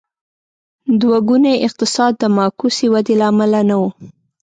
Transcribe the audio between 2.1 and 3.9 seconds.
د معکوسې ودې له امله نه و.